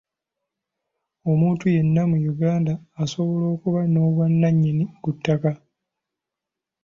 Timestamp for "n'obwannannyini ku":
3.87-5.09